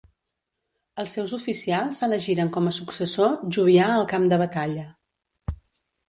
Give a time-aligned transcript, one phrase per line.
[1.01, 4.87] Els seus oficials elegiren com a successor Jovià al camp de batalla.